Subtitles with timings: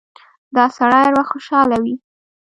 [0.55, 1.95] دا سړی هر وخت خوشاله وي.